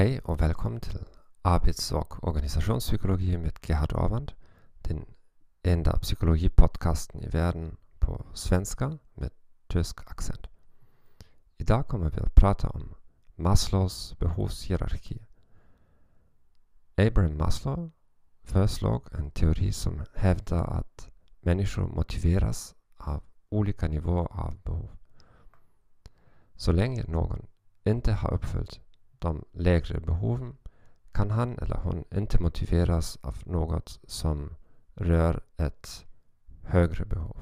[0.00, 0.98] Hej och välkommen till
[1.42, 4.32] Arbets och organisationspsykologi med Gerhard Orvand,
[4.82, 5.04] den
[5.62, 9.30] enda psykologipodcasten i världen på svenska med
[9.66, 10.46] tysk accent.
[11.56, 12.94] Idag kommer vi att prata om
[13.34, 15.26] Maslows behovshierarki.
[16.96, 17.90] Abraham Maslow
[18.42, 21.08] föreslog en teori som hävdar att
[21.40, 24.90] människor motiveras av olika nivåer av behov.
[26.54, 27.46] Så länge någon
[27.84, 28.80] inte har uppfyllt
[29.20, 30.56] de lägre behoven
[31.12, 34.56] kan han eller hon inte motiveras av något som
[34.94, 36.06] rör ett
[36.62, 37.36] högre behov.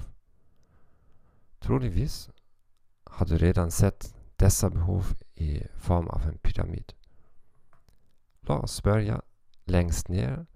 [1.59, 2.31] Troligtvis
[3.05, 5.05] har du redan sett dessa behov
[5.35, 6.93] i form av en pyramid.
[8.41, 9.23] Låt oss börja
[9.65, 10.47] längst ner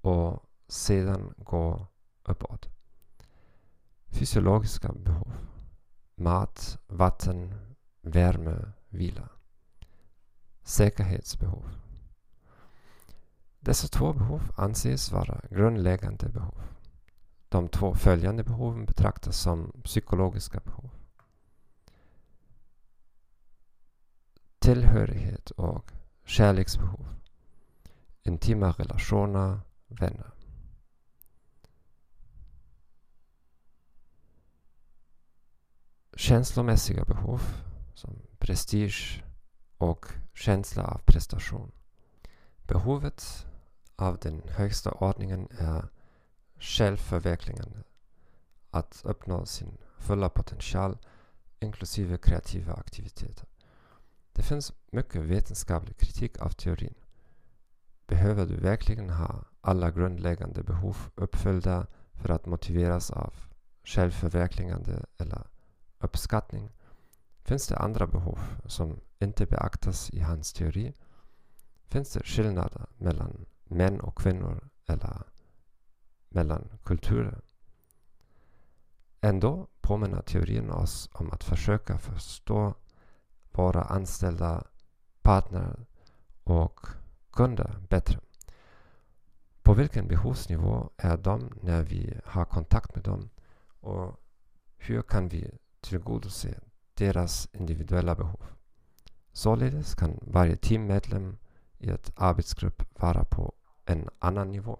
[0.00, 1.86] och sedan gå
[2.24, 2.68] uppåt.
[4.06, 5.32] Fysiologiska behov.
[6.14, 7.54] Mat, vatten,
[8.02, 9.28] värme, vila.
[10.70, 11.64] Säkerhetsbehov.
[13.60, 16.62] Dessa två behov anses vara grundläggande behov.
[17.48, 20.90] De två följande behoven betraktas som psykologiska behov.
[24.58, 25.92] Tillhörighet och
[26.24, 27.08] kärleksbehov.
[28.22, 30.30] Intima relationer, vänner.
[36.16, 37.40] Känslomässiga behov
[37.94, 39.24] som prestige
[39.78, 40.06] och
[40.40, 41.72] känsla av prestation.
[42.62, 43.46] Behovet
[43.96, 45.88] av den högsta ordningen är
[46.58, 47.82] självförverkligande.
[48.70, 50.98] Att uppnå sin fulla potential
[51.58, 53.48] inklusive kreativa aktiviteter.
[54.32, 56.94] Det finns mycket vetenskaplig kritik av teorin.
[58.06, 63.34] Behöver du verkligen ha alla grundläggande behov uppfyllda för att motiveras av
[63.84, 65.46] självförverkligande eller
[65.98, 66.70] uppskattning?
[67.50, 70.94] Finns det andra behov som inte beaktas i hans teori?
[71.86, 75.22] Finns det skillnader mellan män och kvinnor eller
[76.28, 77.40] mellan kulturer?
[79.20, 82.74] Ändå påminner teorin oss om att försöka förstå
[83.50, 84.64] våra anställda,
[85.22, 85.86] partner
[86.44, 86.80] och
[87.30, 88.20] kunder bättre.
[89.62, 93.30] På vilken behovsnivå är de när vi har kontakt med dem
[93.80, 94.20] och
[94.76, 96.60] hur kan vi tillgodose
[97.00, 98.40] deras individuella behov?
[99.32, 101.36] Således kan varje teammedlem
[101.78, 103.52] i ett arbetsgrupp vara på
[103.84, 104.78] en annan nivå.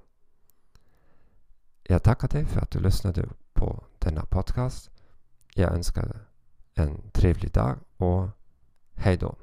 [1.83, 4.91] Jag tackar dig för att du lyssnade på denna podcast.
[5.55, 6.27] Jag önskar
[6.75, 8.29] en trevlig dag och
[8.95, 9.37] hej då.